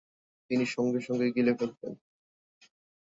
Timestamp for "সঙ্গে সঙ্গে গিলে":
0.65-1.53